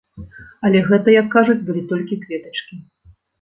Але 0.69 0.79
гэта, 0.87 1.11
як 1.21 1.27
кажуць, 1.35 1.59
былі 1.67 1.83
толькі 1.93 2.19
кветачкі. 2.23 2.81